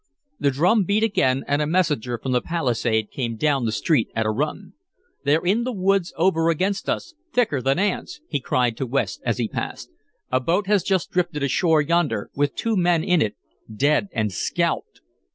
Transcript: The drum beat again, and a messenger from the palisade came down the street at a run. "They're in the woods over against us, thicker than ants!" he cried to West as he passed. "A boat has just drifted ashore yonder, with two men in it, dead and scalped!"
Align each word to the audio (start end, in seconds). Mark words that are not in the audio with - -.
The 0.39 0.49
drum 0.49 0.83
beat 0.85 1.03
again, 1.03 1.43
and 1.47 1.61
a 1.61 1.67
messenger 1.67 2.17
from 2.17 2.31
the 2.31 2.41
palisade 2.41 3.11
came 3.11 3.35
down 3.35 3.65
the 3.65 3.71
street 3.71 4.09
at 4.15 4.25
a 4.25 4.31
run. 4.31 4.73
"They're 5.25 5.45
in 5.45 5.63
the 5.63 5.71
woods 5.71 6.11
over 6.17 6.49
against 6.49 6.89
us, 6.89 7.13
thicker 7.31 7.61
than 7.61 7.77
ants!" 7.77 8.19
he 8.27 8.39
cried 8.39 8.75
to 8.77 8.87
West 8.87 9.21
as 9.23 9.37
he 9.37 9.47
passed. 9.47 9.91
"A 10.31 10.39
boat 10.39 10.65
has 10.65 10.81
just 10.81 11.11
drifted 11.11 11.43
ashore 11.43 11.81
yonder, 11.83 12.31
with 12.35 12.55
two 12.55 12.75
men 12.75 13.03
in 13.03 13.21
it, 13.21 13.35
dead 13.71 14.07
and 14.11 14.31
scalped!" 14.31 15.01